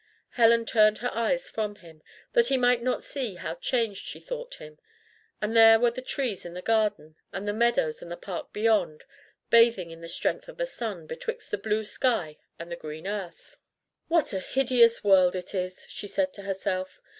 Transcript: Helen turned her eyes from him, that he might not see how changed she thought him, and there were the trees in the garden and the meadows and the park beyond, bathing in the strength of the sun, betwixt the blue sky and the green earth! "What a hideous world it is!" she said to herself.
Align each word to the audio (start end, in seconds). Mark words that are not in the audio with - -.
Helen 0.31 0.65
turned 0.65 0.97
her 0.97 1.11
eyes 1.13 1.47
from 1.47 1.75
him, 1.75 2.01
that 2.33 2.47
he 2.47 2.57
might 2.57 2.81
not 2.81 3.03
see 3.03 3.35
how 3.35 3.53
changed 3.53 4.03
she 4.07 4.19
thought 4.19 4.55
him, 4.55 4.79
and 5.39 5.55
there 5.55 5.79
were 5.79 5.91
the 5.91 6.01
trees 6.01 6.43
in 6.43 6.55
the 6.55 6.61
garden 6.63 7.17
and 7.31 7.47
the 7.47 7.53
meadows 7.53 8.01
and 8.01 8.11
the 8.11 8.17
park 8.17 8.51
beyond, 8.51 9.03
bathing 9.51 9.91
in 9.91 10.01
the 10.01 10.09
strength 10.09 10.47
of 10.47 10.57
the 10.57 10.65
sun, 10.65 11.05
betwixt 11.05 11.51
the 11.51 11.57
blue 11.59 11.83
sky 11.83 12.39
and 12.57 12.71
the 12.71 12.75
green 12.75 13.05
earth! 13.05 13.59
"What 14.07 14.33
a 14.33 14.39
hideous 14.39 15.03
world 15.03 15.35
it 15.35 15.53
is!" 15.53 15.85
she 15.87 16.07
said 16.07 16.33
to 16.33 16.41
herself. 16.41 16.99